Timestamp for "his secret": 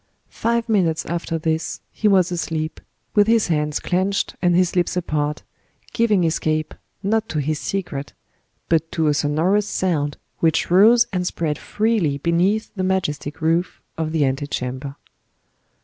7.39-8.13